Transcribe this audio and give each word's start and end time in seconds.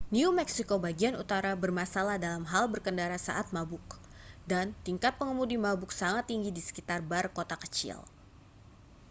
new 0.15 0.29
meksiko 0.37 0.75
bagian 0.85 1.13
utara 1.23 1.51
bermasalah 1.63 2.17
dalam 2.25 2.41
hal 2.51 2.65
berkendara 2.73 3.17
saat 3.27 3.47
mabuk 3.55 3.87
dan 4.51 4.67
tingkat 4.85 5.13
pengemudi 5.19 5.55
mabuk 5.65 5.91
sangat 6.01 6.23
tinggi 6.31 6.49
di 6.53 6.57
sekitar 6.67 6.99
bar 7.11 7.25
kota 7.37 7.53
kecil 7.63 7.99